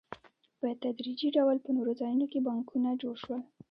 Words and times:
په 0.59 0.67
تدریجي 0.81 1.29
ډول 1.37 1.55
په 1.63 1.69
نورو 1.75 1.91
ځایونو 2.01 2.25
کې 2.31 2.45
بانکونه 2.47 2.89
جوړ 3.01 3.15
شول 3.23 3.41